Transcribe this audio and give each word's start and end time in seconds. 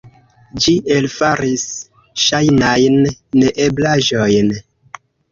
Ĝi 0.65 0.71
elfaris 0.93 1.65
ŝajnajn 2.21 2.97
neeblaĵojn. 3.41 4.49